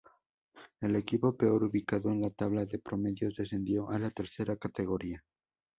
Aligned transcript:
El 0.79 0.95
equipo 0.95 1.37
peor 1.37 1.63
ubicado 1.65 2.09
en 2.09 2.21
la 2.21 2.31
tabla 2.31 2.65
de 2.65 2.79
promedios 2.79 3.35
descendió 3.35 3.91
a 3.91 3.99
la 3.99 4.09
tercera 4.09 4.57
categoría. 4.57 5.23